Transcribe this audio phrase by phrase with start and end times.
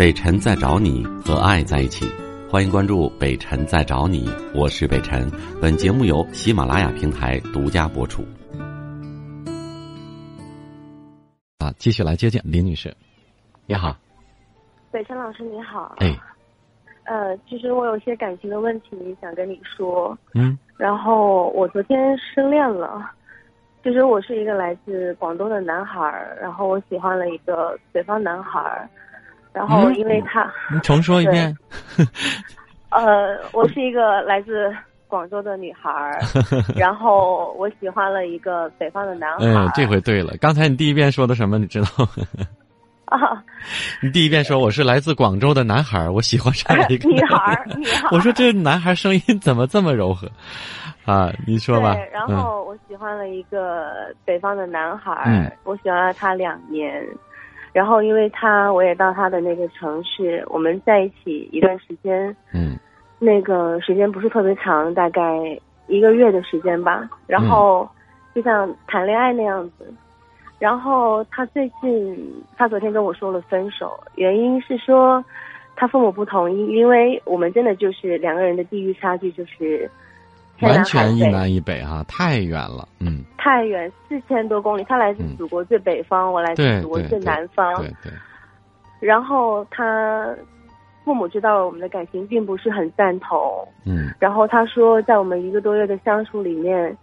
[0.00, 2.06] 北辰在找你和爱在一起，
[2.50, 5.30] 欢迎关注北辰在找你，我是北辰。
[5.60, 8.22] 本节目由喜马拉雅平台独家播出。
[11.58, 12.96] 啊，继续来接见林女士，
[13.66, 13.94] 你好，
[14.90, 15.94] 北辰老师你好。
[15.98, 16.18] 哎，
[17.04, 20.16] 呃，其实我有些感情的问题想跟你说。
[20.32, 23.06] 嗯然后我昨天失恋了，
[23.84, 28.88] 其实我是一个来自广东的男孩儿，然后我喜欢了一个北方男孩儿，
[29.52, 31.54] 然后嗯因为他，你重说一遍。
[32.90, 34.74] 呃，我是一个来自
[35.06, 36.18] 广州的女孩儿，
[36.76, 39.66] 然后我喜欢了一个北方的男孩儿。
[39.66, 40.34] 嗯，这回对了。
[40.40, 41.58] 刚才你第一遍说的什么？
[41.58, 42.08] 你知道吗？
[43.06, 43.42] 啊，
[44.02, 48.10] 你第一遍说我是来自广州的男孩儿，我喜欢上了一个女孩儿，女孩儿。
[48.12, 50.28] 我说这男孩声音怎么这么柔和？
[51.06, 51.94] 啊，你说吧。
[51.94, 57.04] 对，然嗯后我喜欢了一个北方的男孩儿，嗯我喜欢了他两年，
[57.72, 62.76] 然后因为他，我也到他的那个城市，我们在一起一段时间，嗯
[63.18, 65.36] 那个时间不是特别长，大概
[65.86, 67.88] 一个月的时间吧，然后
[68.34, 69.92] 就像谈恋爱那样子。
[70.58, 75.24] 然后他最近，他昨天跟我说了分手，原因是说
[75.74, 79.90] 他父母不同意，因为我们真的就是两个人的地域差距就是
[80.60, 82.88] 完全一南一北哈、太远了。
[82.98, 84.84] 嗯，太远，四千多公里。
[84.84, 87.74] 他来自嗯祖国最北方，我来自祖国最南方。
[87.76, 88.12] 对对，
[89.00, 90.26] 然后他
[91.04, 96.96] 父母知道了我们的感情并不是很赞同，嗯然后他说，在我们一个多月的相处里面，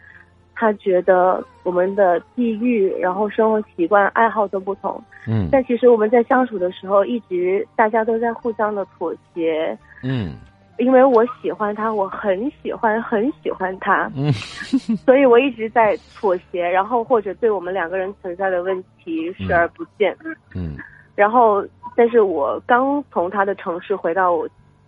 [0.53, 5.01] 他觉得我们的地域、然后生活习惯、爱好都不同。
[5.27, 9.77] 嗯但其实我们在相处的时候，一直大家都在互相的妥协。
[10.03, 10.35] 嗯
[10.77, 14.31] 因为我喜欢他，我很喜欢很喜欢他，嗯。
[15.05, 20.15] 所以我一直在妥协，然后或者对我们两个人存在的问题视而不见。
[20.55, 20.77] 嗯。
[21.15, 24.37] 然后，但是我刚从他的城市回到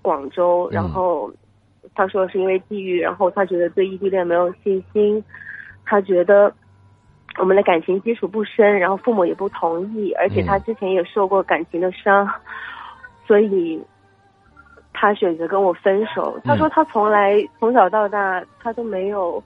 [0.02, 0.74] 广州，嗯。
[0.74, 1.32] 然后
[1.96, 5.24] 他说是因为地域，然后他觉得对异地恋没有信心，
[5.86, 6.54] 他觉得
[7.40, 10.64] 我们的感情基础不深，然后父母也不同意，而且他嗯。
[10.64, 12.30] 之前也受过感情的伤，
[13.26, 13.82] 所以
[15.00, 16.38] 他选择跟我分手。
[16.44, 19.42] 他说他从来从小到大他都没有。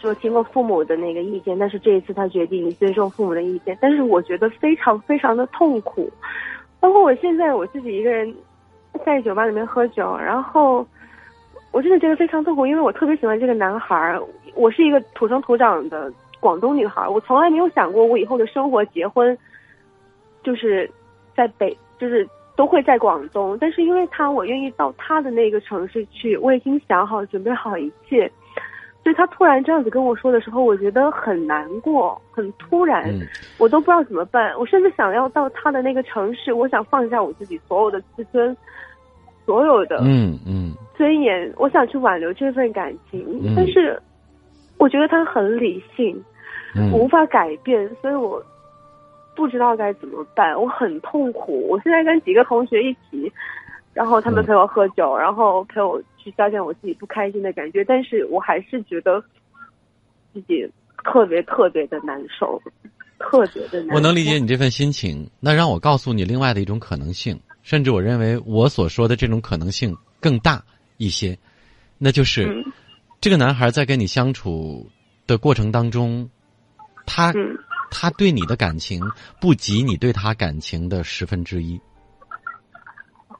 [0.00, 6.10] 说听过父母的那个意见，但是这一次他决定尊重父母的意见，但是我觉得非常非常的痛苦，
[6.80, 8.34] 包括我现在我自己一个人
[9.06, 10.84] 在酒吧里面喝酒，然后
[11.70, 14.20] 我真的觉得非常痛苦，因为我特别喜欢这个男孩儿，
[14.56, 19.38] 我是一个土生土长的广东女孩儿，我从来没有想过我以后的生活、结婚，
[20.42, 20.90] 就是
[21.36, 22.28] 在北，就是
[22.62, 28.30] 都会在广东，但是因为他，我愿意到他的那个城市去，我已经想好、准备好一切。
[29.02, 33.26] 所以他突然这样子跟我说的时候，我觉得很难过，很突然，嗯
[33.58, 34.56] 我都不知道怎么办。
[34.56, 38.56] 我甚至想要到他的那个城市，我想放下我自己所有的自尊，
[39.44, 43.26] 所有的嗯嗯尊严，我想去挽留这份感情。
[43.42, 44.00] 嗯但是
[44.78, 46.16] 我觉得他很理性，
[46.76, 48.40] 嗯我无法改变，所以我
[49.34, 51.66] 不知道该怎么办，我很痛苦。
[51.68, 53.32] 我现在跟几个同学一起，
[53.92, 59.22] 然后他们嗯陪我喝酒，然后陪我去消遣我自己不开心的感觉，但是我还是觉得
[60.32, 60.70] 自己
[61.04, 62.60] 特别特别的难受，
[63.18, 63.94] 特别的难受。
[63.94, 65.30] 我能理解你这份心情。
[65.40, 70.62] 那让我告诉你另外的一种可能性，甚至我认为我所说的这种可能性更大
[70.96, 71.38] 一些，
[71.98, 72.72] 那就是、嗯
[73.22, 74.90] 这个男孩在跟你相处
[75.28, 76.28] 的过程当中，
[77.06, 77.56] 他、嗯
[77.92, 79.00] 他对你的感情
[79.38, 81.78] 不及你对他感情的十分之一。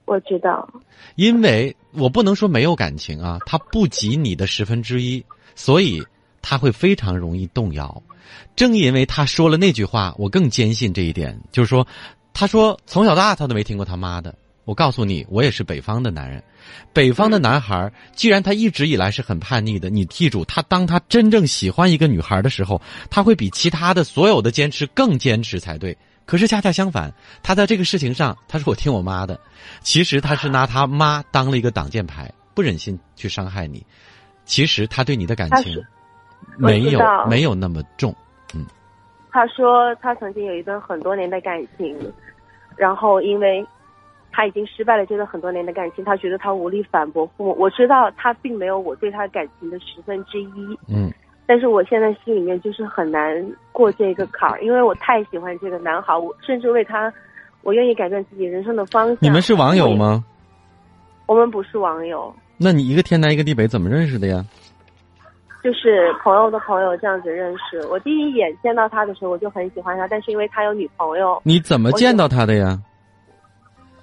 [0.05, 0.69] 我知道，
[1.17, 5.25] 因为我不能说没有感情啊，他不及你的十分之一，
[5.55, 6.03] 所以
[6.43, 8.03] 他会非常容易动摇。
[8.55, 11.87] 正因为他说了那句话，我更坚信这一点，就是说，
[12.35, 14.35] 他说从小到大他都没听过他妈的。
[14.65, 16.43] 我告诉你，我也是北方的男人，
[16.93, 22.81] 北方的男孩，既然他一直以来是很叛逆的，你记住，他当他真正喜欢一个女孩的时候，
[23.11, 25.97] 他会比其他的所有的坚持更坚持才对。
[26.25, 29.39] 可是恰恰相反，他在这个事情上，他说我听我妈的，
[29.81, 33.85] 其实他是拿他妈当了一个挡箭牌，不忍心去伤害你。
[34.45, 35.85] 其实他对你的感情
[36.57, 38.15] 没有没有那么重。
[38.55, 38.65] 嗯
[39.33, 41.97] 他说他曾经有一段很多年的感情，
[42.77, 43.67] 然后因为
[44.33, 47.57] 他已经失败了这段很多年的感情，他觉得他无力反驳父母。
[47.59, 51.13] 我知道他并没有我对他感情的十分之一，嗯
[51.45, 57.13] 但是我现在心里面就是很难过这个坎儿，因为我太喜欢这个男孩，我甚至为他，
[57.63, 59.19] 我愿意改变自己人生的方向。
[59.21, 60.25] 你们是网友吗？
[61.27, 64.43] 我们不是网友，那你一个天南一个地北，怎么认识的呀？
[65.63, 67.87] 就是朋友的朋友这样子认识。
[67.89, 72.79] 我第一眼见到他的时候，我就很喜欢他，但是因为他有女朋友，你怎么见到他的呀？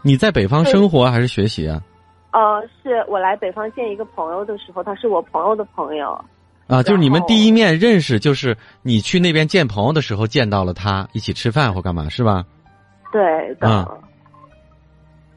[0.01, 1.81] 你在北方生活还是学习啊？
[2.31, 6.13] 呃，是我来北方见一个朋友的时候，他是我朋友的朋友。
[6.67, 12.45] 啊，就是你们第一面认识，就是你去那边见朋友的时候见到了他，一起吃饭或干嘛是吧？
[13.11, 13.21] 对
[13.55, 13.67] 的。
[13.67, 13.97] 嗯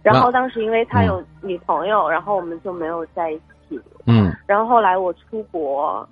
[0.02, 3.36] 然后当时因为他嗯有女朋友，然后我们就没有在一
[3.68, 3.80] 起。
[4.04, 6.04] 嗯然后后来我出国，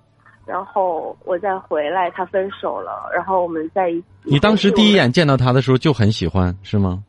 [0.47, 4.06] 然后我再回来，他分手了，然后我们在一起。
[4.23, 7.02] 你当时第一眼见到他的时候就很喜欢是吗？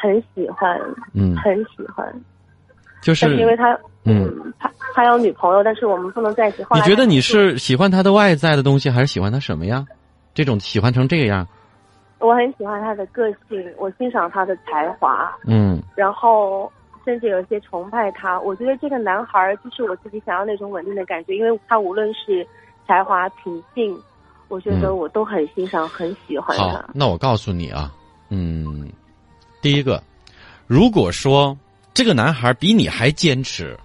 [0.00, 0.80] 很喜欢，
[1.12, 2.12] 嗯，很喜欢，
[3.02, 6.64] 就是但是因为他，嗯，他他有女朋友，但是我们不能在一起。
[6.74, 9.84] 你觉得你是喜欢他的外在的东西，还是喜欢他什么呀？
[10.34, 11.46] 这种喜欢成这个样，
[12.20, 16.70] 我很喜欢他的个性，我欣赏他的才华，嗯然后
[17.04, 18.38] 甚至有些崇拜他。
[18.40, 22.46] 我觉得这个男孩儿就是我自己想要那种稳定的感觉，因为他无论是
[22.86, 23.96] 才华、品性，
[24.46, 27.92] 我觉得嗯我都很欣赏、很喜欢他好。，那我告诉你啊，
[28.30, 28.88] 嗯，
[29.60, 30.02] 第一个，
[30.66, 31.56] 如果说
[31.92, 33.76] 这个男孩比你还坚持，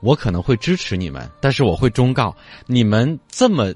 [0.00, 2.34] 我可能会支持你们，但是我会忠告
[2.66, 3.72] 你们这么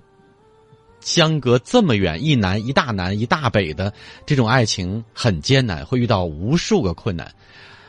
[1.01, 3.93] 相隔这么远，一南一大南一大北的
[4.25, 7.33] 这种爱情很艰难，会遇到无数个困难。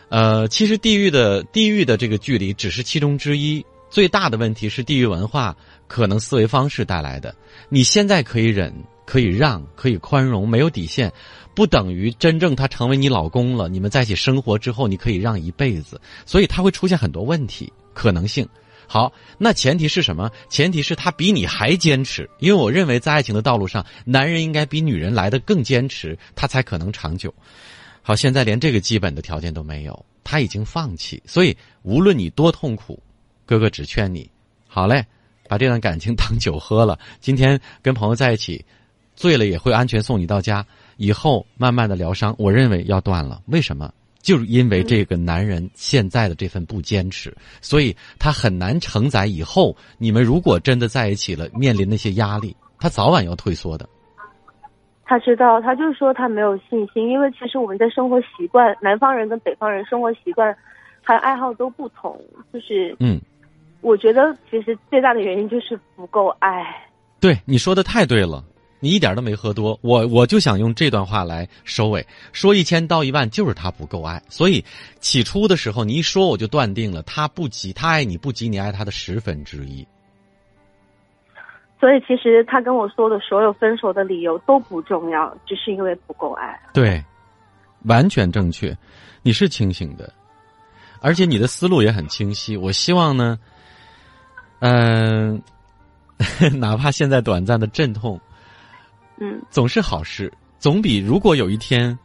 [0.10, 5.56] 呃，其实地域的地域的这个距离只是其中之一，最大的问题是地域文化
[5.88, 7.34] 可能思维方式带来的。
[7.70, 8.72] 你现在可以忍，
[9.06, 11.12] 可以让，可以宽容，没有底线，
[11.54, 18.48] 不等于真正他成为你老公了，你们在一起生活之后，你可以让一辈子，所以他会出现很多问题可能性。
[18.88, 20.30] 好，那前提是什么？
[20.50, 27.34] 前提是他比你还坚持，因为我认为在爱情的道路上，男人应该比女人来的更坚持，他才可能长久。
[28.04, 33.02] 好，现在连这个基本的条件都没有，他已经放弃，所以无论你多痛苦，
[33.44, 34.30] 哥哥只劝你，
[34.68, 35.04] 好嘞，
[35.50, 37.00] 把这段感情当酒喝了。
[37.20, 38.64] 今天跟朋友在一起，
[39.16, 40.66] 醉了也会安全送你到家，
[40.98, 43.42] 以后慢慢的疗伤，我认为要断了。
[43.48, 43.92] 为什么？
[44.22, 47.32] 就是因为这个男人现在的这份不坚持，
[47.62, 53.88] 所以他很难承载以后你们如果真的在一起了，面临那些压力，他早晚要退缩的。
[55.04, 60.58] 他知道，他就是说他没有信心，因为其实我们的生活习惯，南方人跟北方人生活习惯
[61.04, 62.20] 还有爱好都不同，
[62.52, 63.22] 就是嗯，
[63.82, 66.66] 我觉得其实最大的原因就是不够爱。
[67.20, 68.44] 对，你说的太对了，
[68.86, 69.80] 你一点都没喝多。
[69.82, 74.22] 我我就想用这段话来收尾，说一千道一万，就是他不够爱。
[74.30, 74.64] 所以
[75.00, 79.84] 起初的时候，你一说我就断定了，他不及他爱你不及你爱他的十分之一。
[81.80, 86.60] 所以其实他跟我说的所有分手的理由都不重要，只是因为不够爱。
[86.72, 87.04] 对，
[87.86, 88.78] 完全正确，
[89.24, 90.14] 你是清醒的，
[91.02, 92.56] 而且你的思路也很清晰。
[92.56, 93.38] 我希望呢，
[94.60, 95.42] 嗯、
[96.60, 98.20] 哪怕现在短暂的阵痛，
[99.18, 101.98] 嗯，总是好事，总比如果有一天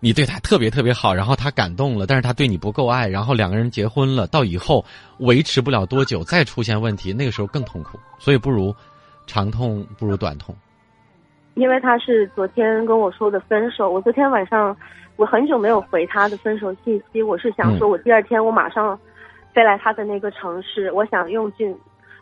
[0.00, 4.84] 你对他特别特别好，然后他感动了，但是他对你不够爱，然后两个人结婚了，到以后
[5.18, 7.98] 维持不了多久，再出现问题，那个时候更痛苦。
[8.18, 8.74] 所以不如
[9.26, 10.54] 长痛不如短痛。
[11.54, 14.76] 因为他是昨天跟我说的分手，我昨天晚上
[15.16, 18.96] 我很久没有回他的分手信息，我是想说，我第二天我马上
[19.52, 21.76] 飞来他的那个城市，我想用尽，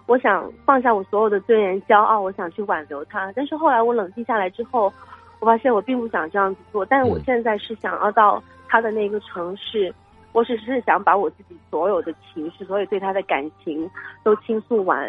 [0.07, 3.33] 我想放下我所有的尊严、骄傲，我想去挽留他。
[3.33, 4.93] 但是后来我冷静下来之后，
[5.41, 9.93] 我发现我并不想这样子做，但是我嗯现在是想要到他的那个城市，
[10.33, 13.89] 我只是想把我自己所有的情绪，所有对他的感情
[14.23, 15.09] 都倾诉完，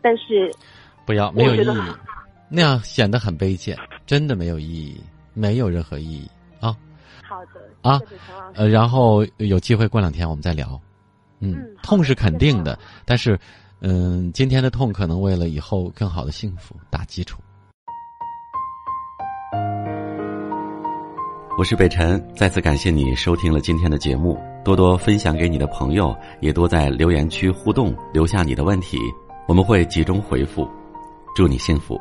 [0.00, 0.52] 但是
[1.04, 1.92] 不要，没有意义，
[2.48, 3.76] 那样显得很卑贱，
[4.06, 5.00] 真的没有意义，
[5.34, 6.76] 没有任何意义啊。
[7.24, 8.00] 好的啊
[8.54, 10.80] 呃，然后有机会过两天我们再聊。
[11.40, 13.38] 嗯嗯，痛是肯定的谢，但是，
[13.88, 17.40] 嗯，今天的痛可能为了以后更好的幸福打基础。
[21.56, 28.98] 我是北辰，再次感谢你收听了今天的节目，多多分享给你的朋友，也多在留言区互动，留下你的问题，
[29.46, 30.68] 我们会集中回复。
[31.36, 31.96] 祝你幸福。